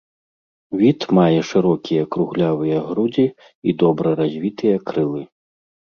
Від 0.79 0.99
мае 1.17 1.41
шырокія 1.49 2.03
круглявыя 2.15 2.77
грудзі 2.89 3.25
і 3.29 3.69
добра 3.85 4.09
развітыя 4.21 4.75
крылы. 4.89 5.21